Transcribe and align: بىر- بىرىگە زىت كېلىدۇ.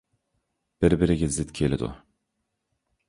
بىر- 0.85 0.95
بىرىگە 1.03 1.29
زىت 1.37 1.53
كېلىدۇ. 1.59 1.91